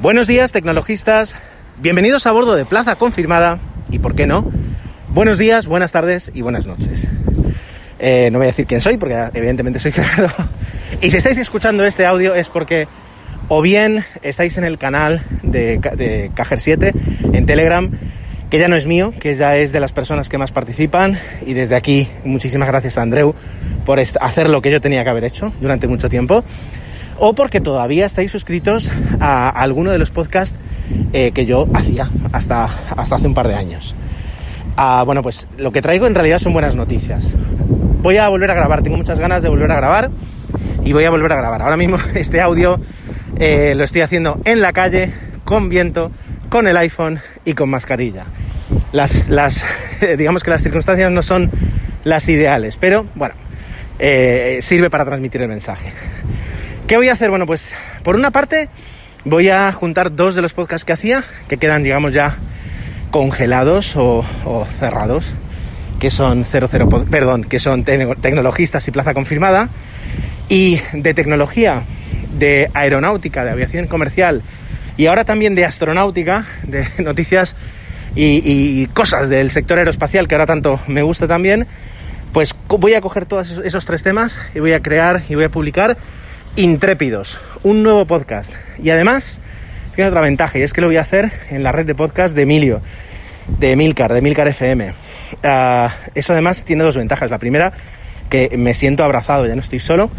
[0.00, 1.36] Buenos días, tecnologistas.
[1.78, 3.60] Bienvenidos a bordo de Plaza Confirmada.
[3.90, 4.50] Y por qué no,
[5.08, 7.08] buenos días, buenas tardes y buenas noches.
[7.98, 10.32] Eh, no voy a decir quién soy, porque evidentemente soy Gerardo.
[11.00, 12.88] Y si estáis escuchando este audio es porque
[13.48, 16.92] o bien estáis en el canal de, de Cajer 7
[17.32, 17.90] en Telegram,
[18.50, 21.18] que ya no es mío, que ya es de las personas que más participan.
[21.46, 23.34] Y desde aquí, muchísimas gracias a Andreu
[23.86, 26.44] por hacer lo que yo tenía que haber hecho durante mucho tiempo
[27.24, 30.58] o porque todavía estáis suscritos a alguno de los podcasts
[31.12, 32.64] eh, que yo hacía hasta,
[32.96, 33.94] hasta hace un par de años.
[34.76, 37.32] Ah, bueno, pues lo que traigo en realidad son buenas noticias.
[38.02, 40.10] Voy a volver a grabar, tengo muchas ganas de volver a grabar
[40.84, 41.62] y voy a volver a grabar.
[41.62, 42.80] Ahora mismo este audio
[43.38, 46.10] eh, lo estoy haciendo en la calle, con viento,
[46.48, 48.24] con el iPhone y con mascarilla.
[48.90, 49.64] Las, las
[50.18, 51.52] digamos que las circunstancias no son
[52.02, 53.36] las ideales, pero bueno,
[54.00, 55.92] eh, sirve para transmitir el mensaje.
[56.92, 57.30] ¿Qué voy a hacer?
[57.30, 57.74] Bueno, pues
[58.04, 58.68] por una parte
[59.24, 62.36] voy a juntar dos de los podcasts que hacía, que quedan, digamos, ya
[63.10, 64.22] congelados o,
[64.78, 65.24] cerrados,
[65.98, 69.70] que son 00, perdón, que son tecnologistas y plaza confirmada,
[70.50, 71.84] y de tecnología,
[72.38, 74.42] de aeronáutica, de aviación comercial,
[74.98, 77.56] y ahora también de astronáutica, de noticias
[78.14, 81.66] y, y cosas del sector aeroespacial, que ahora tanto me gusta también,
[82.34, 85.48] pues voy a coger todos esos tres temas y voy a crear y voy a
[85.48, 85.96] publicar
[86.56, 88.52] Intrépidos, un nuevo podcast.
[88.82, 89.40] Y además,
[89.94, 92.36] tiene otra ventaja, y es que lo voy a hacer en la red de podcast
[92.36, 92.82] de Emilio,
[93.46, 94.92] de Emilcar, de Emilcar FM.
[95.42, 97.30] Ah, eso además tiene dos ventajas.
[97.30, 97.72] La primera,
[98.28, 100.10] que me siento abrazado, ya no estoy solo.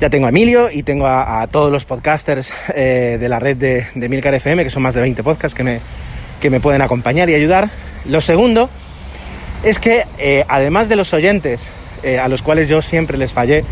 [0.00, 3.86] Ya tengo a Emilio y tengo a, todos los podcasters eh, de la red de,
[3.94, 5.78] de Emilcar FM, que son más de 20 podcasts que me,
[6.40, 7.70] que me pueden acompañar y ayudar.
[8.04, 8.68] Lo segundo
[9.62, 11.70] es que, eh, además de los oyentes,
[12.02, 13.64] eh, a los cuales yo siempre les fallé,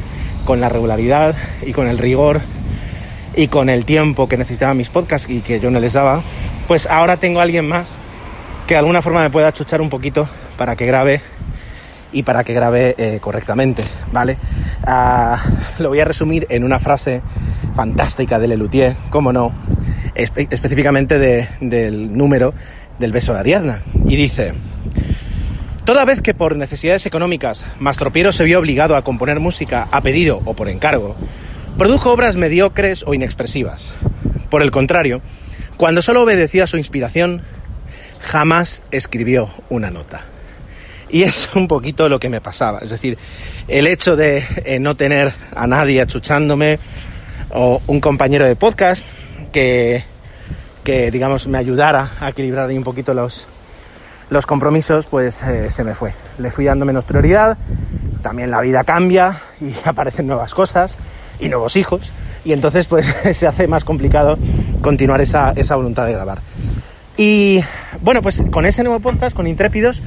[0.51, 2.41] con la regularidad y con el rigor
[3.37, 6.25] y con el tiempo que necesitaban mis podcasts y que yo no les daba,
[6.67, 7.87] pues ahora tengo a alguien más
[8.67, 11.21] que de alguna forma me pueda achuchar un poquito para que grabe
[12.11, 14.39] y para que grabe eh, correctamente, ¿vale?
[14.85, 15.41] Ah,
[15.79, 17.23] lo voy a resumir en una frase
[17.77, 19.53] fantástica de Lelutier, cómo no,
[20.17, 21.17] específicamente
[21.61, 22.55] del número
[22.99, 23.83] del beso de Ariadna.
[24.05, 24.55] Y dice,
[25.85, 30.43] Toda vez que por necesidades económicas Mastropiero se vio obligado a componer música a pedido
[30.45, 31.17] o por encargo,
[31.79, 33.93] produjo obras mediocres o inexpresivas.
[34.51, 35.23] Por el contrario,
[35.77, 37.43] cuando solo obedecía a su inspiración,
[38.21, 40.27] jamás escribió una nota.
[41.09, 42.81] Y es un poquito lo que me pasaba.
[42.81, 43.17] Es decir,
[43.67, 46.79] el hecho de eh, no tener a nadie achuchándome
[47.51, 49.05] o un compañero de podcast
[49.53, 50.05] que,
[50.85, 53.49] que digamos, me ayudara a equilibrar un poquito los,
[54.31, 56.15] los compromisos, pues eh, se me fue.
[56.39, 57.59] Le fui dando menos prioridad,
[58.23, 60.99] también la vida cambia y aparecen nuevas cosas
[61.41, 62.13] y nuevos hijos,
[62.45, 64.39] y entonces pues se hace más complicado
[64.81, 66.41] continuar esa, esa voluntad de grabar.
[67.17, 67.63] Y
[68.01, 70.03] bueno, pues con ese nuevo podcast, con Intrépidos,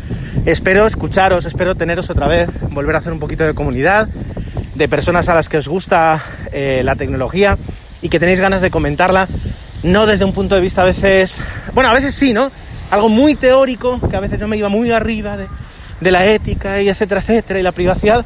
[0.46, 4.08] espero escucharos, espero teneros otra vez, volver a hacer un poquito de comunidad,
[4.74, 7.58] de personas a las que os gusta eh, la tecnología
[8.02, 9.28] y que tenéis ganas de comentarla,
[9.84, 11.40] no desde un punto de vista a veces,
[11.74, 12.52] bueno, a veces sí, ¿no?
[12.94, 16.90] Algo muy teórico, que a veces yo me iba muy arriba de, la ética y
[16.90, 18.26] etcétera, etcétera, y la privacidad,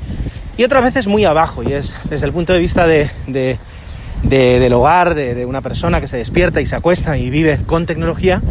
[0.58, 3.10] y otras veces muy abajo, y es desde el punto de vista de,
[4.24, 8.42] del hogar, de, una persona que se despierta y se acuesta y vive con tecnología,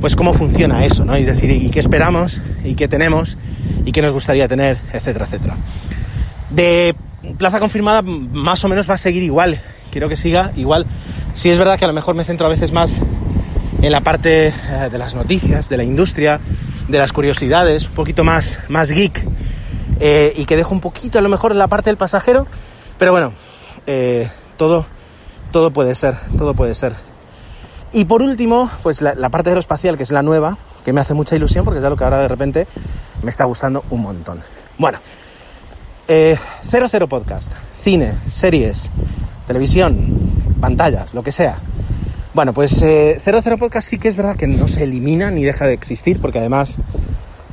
[0.00, 1.14] pues cómo funciona eso, ¿no?
[1.14, 3.36] Es decir, y qué esperamos, y qué tenemos,
[3.84, 5.56] y qué nos gustaría tener, etcétera, etcétera.
[6.50, 6.94] De
[7.38, 9.60] plaza confirmada más o menos va a seguir igual,
[9.90, 10.86] quiero que siga igual.
[11.34, 13.00] Sí es verdad que a lo mejor me centro a veces más
[13.86, 16.40] en la parte eh, de las noticias, de la industria,
[16.88, 19.24] de las curiosidades, un poquito más, más geek,
[20.00, 22.48] eh, y que dejo un poquito a lo mejor en la parte del pasajero,
[22.98, 23.32] pero bueno,
[23.86, 24.86] eh, todo,
[25.52, 26.94] todo puede ser, todo puede ser.
[27.92, 31.36] Y por último, pues la, parte aeroespacial, que es la nueva, que me hace mucha
[31.36, 32.66] ilusión porque es algo que ahora de repente
[33.22, 34.42] me está gustando un montón.
[34.78, 34.98] Bueno,
[36.08, 37.52] 00 Podcast,
[37.84, 38.90] cine, series,
[39.46, 41.60] televisión, pantallas, lo que sea.
[42.36, 45.64] Bueno, pues eh, 00 Podcast sí que es verdad que no se elimina ni deja
[45.64, 46.76] de existir, porque además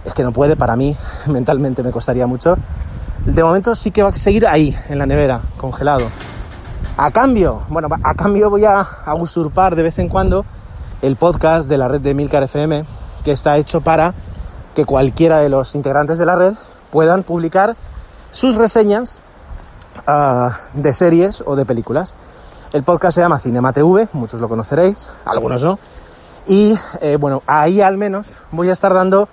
[0.03, 0.93] es que no puede, para mí
[1.25, 2.57] mentalmente me costaría mucho.
[3.25, 6.09] De momento sí que va a seguir ahí, en la nevera, congelado.
[6.97, 8.85] A cambio, bueno, a cambio voy a,
[9.17, 10.45] usurpar de vez en cuando
[11.01, 12.83] el podcast de la red de Milcar FM,
[13.23, 14.13] que está hecho para
[14.75, 16.55] que cualquiera de los integrantes de la red
[16.91, 17.77] puedan publicar
[18.31, 19.21] sus reseñas
[20.07, 22.15] ah, de series o de películas.
[22.73, 25.77] El podcast se llama Cinema TV, muchos lo conoceréis, algunos no.
[26.47, 29.29] Y eh, bueno, ahí al menos voy a estar dando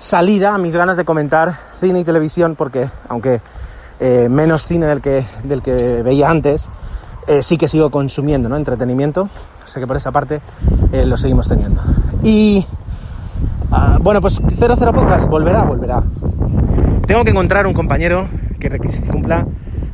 [0.00, 3.40] salida a mis ganas de comentar cine y televisión, porque aunque
[4.00, 6.68] eh, menos cine del que, del que veía antes,
[7.28, 8.56] eh, sí que sigo consumiendo ¿no?
[8.56, 9.28] entretenimiento
[9.64, 10.40] sé que por esa parte
[10.90, 11.80] lo seguimos teniendo.
[12.24, 12.66] Y
[13.70, 16.02] ah, bueno, pues 00 Podcast volverá, volverá.
[17.06, 18.68] Tengo que encontrar un compañero que
[19.08, 19.46] cumpla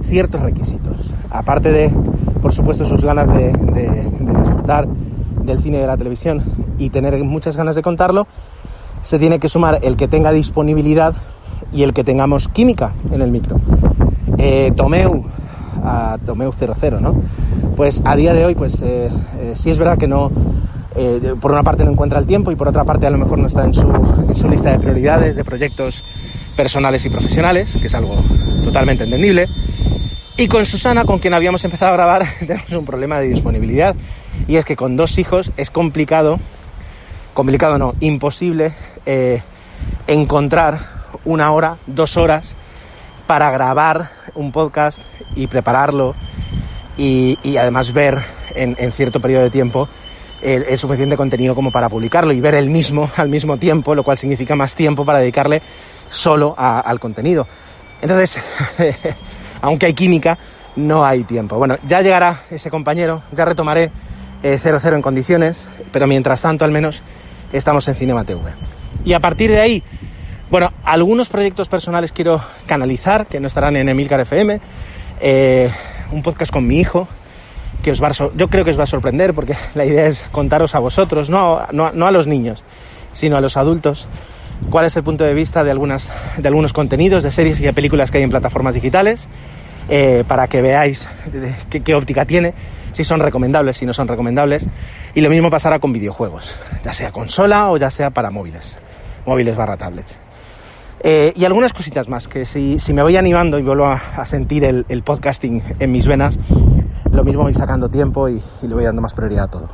[0.05, 0.97] ciertos requisitos.
[1.31, 1.93] Aparte de,
[2.49, 4.11] por supuesto, sus ganas de, de
[4.41, 6.43] disfrutar del cine y de la televisión
[6.79, 8.27] y tener muchas ganas de contarlo,
[9.03, 11.13] se tiene que sumar el que tenga disponibilidad
[11.75, 13.61] y el que tengamos química en el micro.
[14.39, 15.27] Eh, Tomeu,
[15.85, 17.21] a Tomeu 00, ¿no?
[17.77, 20.31] Pues a día de hoy, pues eh, eh, sí es verdad que no,
[21.43, 23.47] por una parte no encuentra el tiempo y por otra parte a lo mejor no
[23.47, 23.87] está en su,
[24.27, 26.03] en su lista de prioridades, de proyectos
[26.57, 28.15] personales y profesionales, que es algo
[28.65, 29.49] totalmente entendible.
[30.41, 33.97] Y con Susana, con quien habíamos empezado a grabar, tenemos un problema de disponibilidad.
[34.47, 36.39] Y es que con dos hijos es complicado,
[37.35, 38.73] complicado no, imposible
[40.07, 40.79] encontrar
[41.25, 42.55] una hora, dos horas
[43.27, 45.01] para grabar un podcast
[45.35, 46.15] y prepararlo
[46.97, 48.23] y, además ver
[48.55, 49.89] en, cierto periodo de tiempo
[50.41, 54.17] el, suficiente contenido como para publicarlo y ver el mismo al mismo tiempo, lo cual
[54.17, 55.63] significa más tiempo para dedicarle
[56.13, 57.49] solo al contenido.
[58.01, 58.41] Entonces,
[59.61, 60.39] aunque hay química,
[60.77, 61.57] no hay tiempo.
[61.57, 63.91] Bueno, ya llegará ese compañero, ya retomaré
[64.43, 67.03] 00 eh, en condiciones, pero mientras tanto al menos
[67.53, 68.53] estamos en Cinema TV.
[69.05, 69.83] Y a partir de ahí,
[70.51, 74.61] bueno, algunos proyectos personales quiero canalizar, que no estarán en Emilcar FM.
[75.21, 75.71] Eh,
[76.11, 77.07] un podcast con mi hijo,
[77.83, 80.75] que os va yo creo que os va a sorprender, porque la idea es contaros
[80.75, 82.63] a vosotros, no, no, a los niños,
[83.13, 84.09] sino a los adultos,
[84.71, 87.73] cuál es el punto de vista de, algunas, de algunos contenidos, de series y de
[87.73, 89.27] películas que hay en plataformas digitales,
[89.89, 91.09] eh, para que veáis
[91.71, 92.53] qué, óptica tiene,
[92.93, 94.65] si son recomendables, si no son recomendables.
[95.15, 98.77] Y lo mismo pasará con videojuegos, ya sea consola o ya sea para móviles,
[99.25, 100.17] móviles barra tablets.
[101.01, 105.03] Eh, y algunas cositas más, que si, me voy animando y vuelvo a, sentir el,
[105.03, 106.39] podcasting en mis venas,
[107.11, 109.71] lo mismo voy sacando tiempo y, le voy dando más prioridad a todo.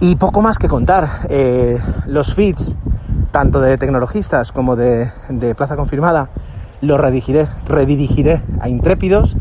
[0.00, 1.26] Y poco más que contar.
[1.28, 2.74] Eh, los feeds,
[3.30, 5.10] tanto de tecnologistas como de,
[5.56, 6.28] Plaza Confirmada,
[6.80, 9.36] los redirigiré, redirigiré a Intrépidos.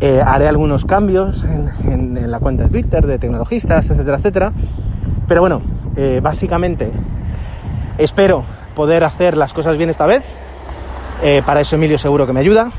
[0.00, 4.52] Eh, haré algunos cambios en, la cuenta de Twitter de tecnologistas, etcétera, etcétera.
[5.28, 5.62] Pero bueno,
[6.22, 6.90] básicamente
[7.98, 8.44] espero
[8.74, 10.22] poder hacer las cosas bien esta vez.
[11.22, 12.70] Eh, para eso Emilio seguro que me ayuda.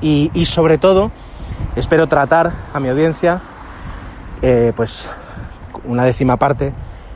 [0.00, 1.12] Y, sobre todo,
[1.76, 3.40] espero tratar a mi audiencia,
[4.42, 5.08] eh, pues,
[5.84, 6.72] una décima parte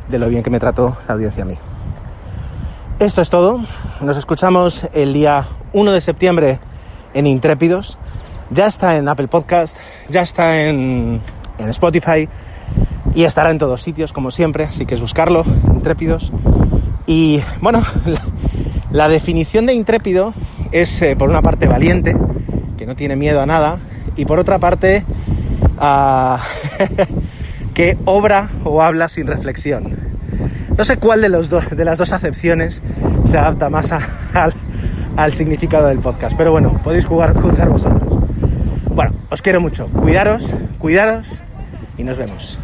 [0.08, 1.58] de lo bien que me trató la audiencia a mí.
[2.98, 3.62] Esto es todo.
[4.00, 6.58] Nos escuchamos el día 1 de septiembre
[7.12, 7.98] en Intrépidos.
[8.48, 9.76] Ya está en Apple Podcast,
[10.08, 11.20] ya está en,
[11.58, 12.26] Spotify
[13.14, 15.44] y estará en todos sitios, como siempre, así que es buscarlo,
[15.74, 16.32] Intrépidos.
[17.06, 17.84] Y bueno,
[18.90, 20.32] la, definición de intrépido
[20.72, 22.16] es eh, por una parte valiente,
[22.78, 23.78] que no tiene miedo a nada,
[24.16, 25.04] y por otra parte
[27.74, 30.06] que obra o habla sin reflexión.
[30.76, 32.82] No sé cuál de, los de las dos acepciones
[33.26, 34.52] se adapta más al,
[35.16, 38.02] al, significado del podcast, pero bueno, podéis jugar, juzgar vosotros.
[38.90, 39.88] Bueno, os quiero mucho.
[39.88, 41.42] Cuidaros, cuidaros
[41.96, 42.58] y nos vemos.